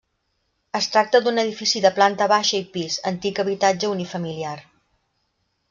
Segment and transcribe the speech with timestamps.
[0.77, 4.59] Es tracta d'un edifici de planta baixa i pis, antic habitatge unifamiliar.